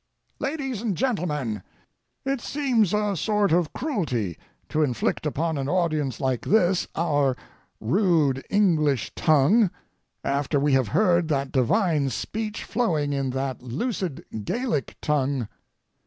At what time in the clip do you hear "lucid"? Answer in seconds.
13.61-14.25